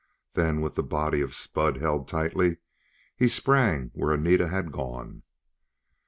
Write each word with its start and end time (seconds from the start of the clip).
Then, 0.33 0.61
with 0.61 0.73
the 0.73 0.81
body 0.81 1.21
of 1.21 1.35
Spud 1.35 1.77
held 1.77 2.07
tightly, 2.07 2.57
he 3.15 3.27
sprang 3.27 3.91
where 3.93 4.11
Anita 4.13 4.47
had 4.47 4.71
gone. 4.71 5.21